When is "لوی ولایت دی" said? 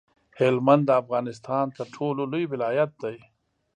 2.31-3.17